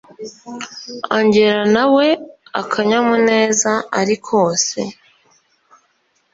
[1.17, 2.07] angella nawe
[2.61, 4.79] akanyamuneza arikose